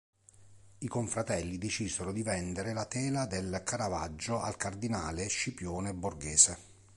I 0.79 0.87
confratelli 0.87 1.59
decisero 1.59 2.11
di 2.11 2.23
vendere 2.23 2.73
la 2.73 2.85
tela 2.87 3.27
del 3.27 3.61
Caravaggio 3.63 4.39
al 4.39 4.57
Cardinale 4.57 5.27
Scipione 5.27 5.93
Borghese. 5.93 6.57